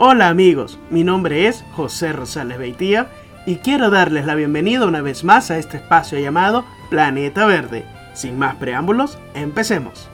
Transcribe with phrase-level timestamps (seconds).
[0.00, 3.08] Hola amigos, mi nombre es José Rosales Beitía
[3.46, 7.84] y quiero darles la bienvenida una vez más a este espacio llamado Planeta Verde.
[8.14, 10.08] Sin más preámbulos, empecemos.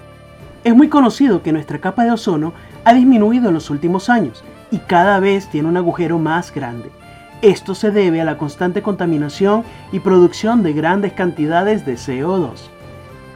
[0.64, 2.54] Es muy conocido que nuestra capa de ozono
[2.86, 6.90] ha disminuido en los últimos años y cada vez tiene un agujero más grande.
[7.42, 12.52] Esto se debe a la constante contaminación y producción de grandes cantidades de CO2.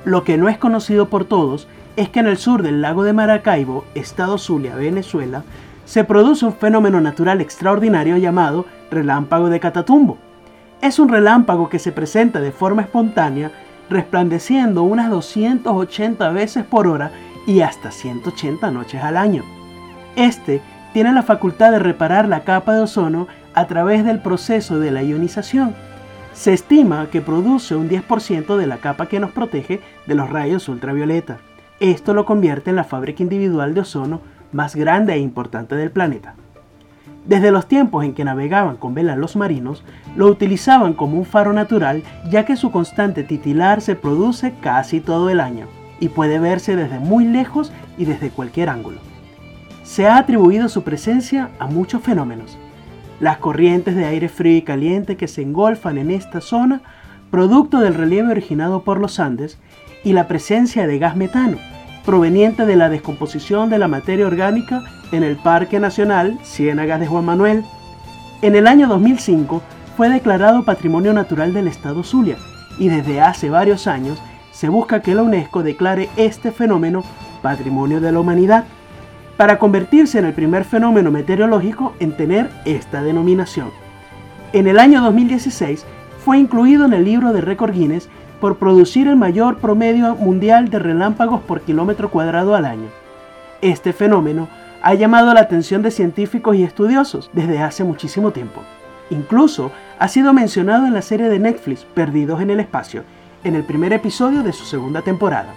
[0.07, 3.13] Lo que no es conocido por todos es que en el sur del lago de
[3.13, 5.43] Maracaibo, estado Zulia, Venezuela,
[5.89, 10.19] se produce un fenómeno natural extraordinario llamado relámpago de Catatumbo.
[10.83, 13.51] Es un relámpago que se presenta de forma espontánea,
[13.89, 17.11] resplandeciendo unas 280 veces por hora
[17.47, 19.45] y hasta 180 noches al año.
[20.15, 20.61] Este
[20.93, 25.03] tiene la facultad de reparar la capa de ozono a través del proceso de la
[25.03, 25.75] ionización.
[26.35, 30.69] Se estima que produce un 10% de la capa que nos protege de los rayos
[30.69, 31.39] ultravioleta.
[31.81, 34.21] Esto lo convierte en la fábrica individual de ozono
[34.53, 36.35] más grande e importante del planeta.
[37.27, 39.85] Desde los tiempos en que navegaban con velas los marinos,
[40.17, 45.29] lo utilizaban como un faro natural ya que su constante titilar se produce casi todo
[45.29, 45.67] el año
[46.01, 48.99] y puede verse desde muy lejos y desde cualquier ángulo.
[49.83, 52.59] Se ha atribuido su presencia a muchos fenómenos.
[53.21, 56.83] Las corrientes de aire frío y caliente que se engolfan en esta zona,
[57.31, 59.59] producto del relieve originado por los Andes,
[60.05, 61.59] y la presencia de gas metano,
[62.09, 67.27] proveniente de la descomposición de la materia orgánica en el Parque Nacional Ciénagas de Juan
[67.27, 67.65] Manuel.
[68.41, 69.61] En el año 2005
[69.95, 72.39] fue declarado Patrimonio Natural del Estado Zulia
[72.79, 77.05] y desde hace varios años se busca que la UNESCO declare este fenómeno
[77.43, 78.65] Patrimonio de la Humanidad
[79.37, 83.69] para convertirse en el primer fenómeno meteorológico en tener esta denominación.
[84.55, 85.85] En el año 2016
[86.25, 88.09] fue incluido en el libro de récord Guinness
[88.41, 92.89] por producir el mayor promedio mundial de relámpagos por kilómetro cuadrado al año.
[93.61, 94.49] Este fenómeno
[94.83, 98.63] ha llamado la atención de científicos y estudiosos desde hace muchísimo tiempo.
[99.11, 103.05] Incluso ha sido mencionado en la serie de Netflix Perdidos en el Espacio,
[103.45, 105.53] en el primer episodio de su segunda temporada.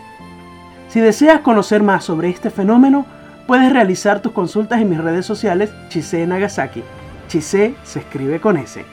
[0.89, 3.05] Si deseas conocer más sobre este fenómeno,
[3.47, 6.83] puedes realizar tus consultas en mis redes sociales Chise Nagasaki.
[7.27, 8.83] Chise se escribe con S.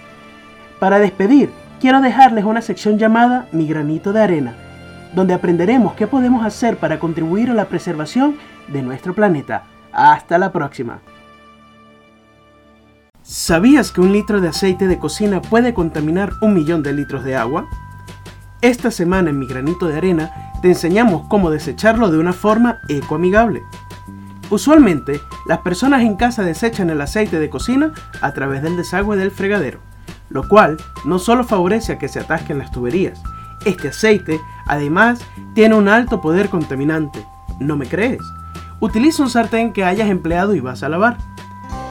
[0.78, 4.54] Para despedir, quiero dejarles una sección llamada Mi granito de arena,
[5.14, 8.36] donde aprenderemos qué podemos hacer para contribuir a la preservación
[8.68, 9.64] de nuestro planeta.
[9.92, 11.00] Hasta la próxima.
[13.22, 17.36] ¿Sabías que un litro de aceite de cocina puede contaminar un millón de litros de
[17.36, 17.66] agua?
[18.60, 23.62] Esta semana en Mi granito de arena te enseñamos cómo desecharlo de una forma ecoamigable.
[24.50, 29.30] Usualmente, las personas en casa desechan el aceite de cocina a través del desagüe del
[29.30, 29.87] fregadero
[30.30, 33.20] lo cual no solo favorece a que se atasquen las tuberías,
[33.64, 35.20] este aceite además
[35.54, 37.24] tiene un alto poder contaminante.
[37.60, 38.20] ¿No me crees?
[38.80, 41.18] Utiliza un sartén que hayas empleado y vas a lavar.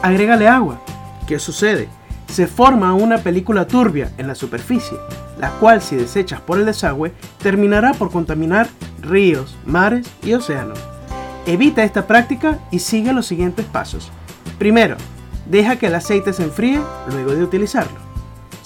[0.02, 0.80] Agrégale agua.
[1.28, 1.90] ¿Qué sucede?
[2.28, 4.98] Se forma una película turbia en la superficie,
[5.40, 8.70] la cual si desechas por el desagüe terminará por contaminar
[9.02, 10.80] ríos, mares y océanos.
[11.46, 14.12] Evita esta práctica y sigue los siguientes pasos.
[14.58, 14.96] Primero,
[15.46, 16.82] deja que el aceite se enfríe
[17.12, 18.07] luego de utilizarlo.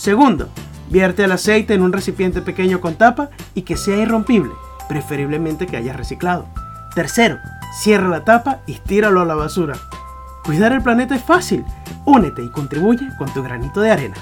[0.02, 0.50] Segundo,
[0.90, 4.52] vierte el aceite en un recipiente pequeño con tapa y que sea irrompible,
[4.90, 6.48] preferiblemente que hayas reciclado.
[6.96, 7.38] Tercero,
[7.84, 9.76] cierra la tapa y tíralo a la basura.
[10.44, 11.64] Cuidar el planeta es fácil.
[12.04, 14.16] Únete y contribuye con tu granito de arena.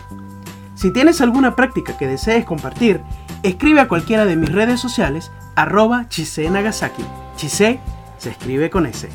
[0.75, 2.99] Si tienes alguna práctica que desees compartir,
[3.41, 7.05] escribe a cualquiera de mis redes sociales arroba Chise Nagasaki.
[7.37, 7.79] Chise
[8.17, 9.07] se escribe con S.